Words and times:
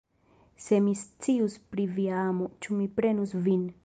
Se 0.67 0.77
mi 0.85 0.95
scius 1.01 1.57
pri 1.73 1.85
via 1.99 2.15
amo, 2.23 2.47
ĉu 2.65 2.79
mi 2.79 2.89
prenus 2.97 3.37
vin! 3.49 3.69